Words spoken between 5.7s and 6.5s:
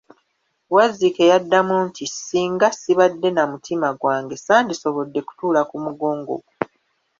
mugongo gwo.